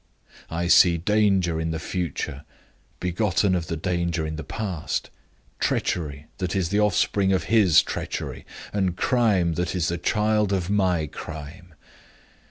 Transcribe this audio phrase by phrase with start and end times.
[0.49, 2.43] I see danger in the future,
[2.99, 5.11] begotten of the danger in the past
[5.59, 8.43] treachery that is the offspring of his treachery,
[8.73, 11.75] and crime that is the child of my crime.